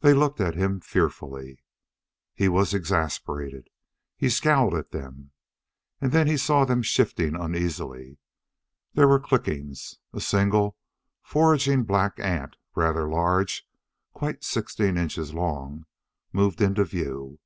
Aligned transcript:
They 0.00 0.14
looked 0.14 0.40
at 0.40 0.54
him 0.54 0.80
fearfully. 0.80 1.62
He 2.32 2.48
was 2.48 2.72
exasperated. 2.72 3.68
He 4.16 4.30
scowled 4.30 4.72
at 4.72 4.92
them. 4.92 5.32
And 6.00 6.10
then 6.10 6.26
he 6.26 6.38
saw 6.38 6.64
them 6.64 6.80
shifting 6.80 7.34
uneasily. 7.36 8.16
There 8.94 9.06
were 9.06 9.20
clickings. 9.20 9.98
A 10.14 10.22
single, 10.22 10.78
foraging 11.22 11.82
black 11.82 12.18
ant 12.18 12.56
rather 12.74 13.06
large, 13.06 13.68
quite 14.14 14.42
sixteen 14.42 14.96
inches 14.96 15.34
long 15.34 15.84
moved 16.32 16.62
into 16.62 16.82
view. 16.84 17.38